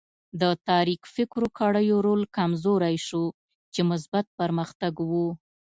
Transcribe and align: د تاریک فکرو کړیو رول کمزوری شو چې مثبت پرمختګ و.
د 0.41 0.43
تاریک 0.69 1.01
فکرو 1.15 1.47
کړیو 1.59 1.97
رول 2.07 2.21
کمزوری 2.37 2.95
شو 3.07 3.23
چې 3.73 3.81
مثبت 3.91 4.25
پرمختګ 4.39 4.93
و. 5.09 5.11